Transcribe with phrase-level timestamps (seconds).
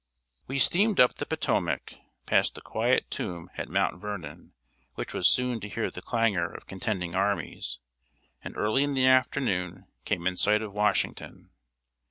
[0.47, 1.93] We steamed up the Potomac,
[2.25, 4.53] passed the quiet tomb at Mount Vernon,
[4.95, 7.77] which was soon to hear the clangor of contending armies,
[8.43, 11.51] and early in the afternoon came in sight of Washington.